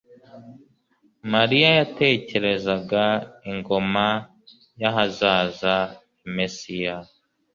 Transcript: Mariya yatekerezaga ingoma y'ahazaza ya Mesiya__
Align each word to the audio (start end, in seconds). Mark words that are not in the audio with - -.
Mariya 1.33 1.69
yatekerezaga 1.79 3.03
ingoma 3.49 4.05
y'ahazaza 4.81 5.75
ya 5.85 6.29
Mesiya__ 6.35 6.97